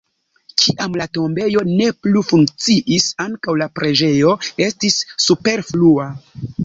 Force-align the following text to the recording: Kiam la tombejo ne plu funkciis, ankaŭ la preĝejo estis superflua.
Kiam 0.61 0.95
la 1.01 1.05
tombejo 1.17 1.63
ne 1.81 1.89
plu 2.05 2.23
funkciis, 2.29 3.09
ankaŭ 3.27 3.55
la 3.63 3.67
preĝejo 3.81 4.33
estis 4.69 4.99
superflua. 5.27 6.09